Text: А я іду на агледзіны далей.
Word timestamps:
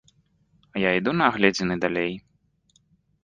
А 0.75 0.81
я 0.83 0.89
іду 0.99 1.11
на 1.17 1.27
агледзіны 1.33 1.75
далей. 1.83 2.13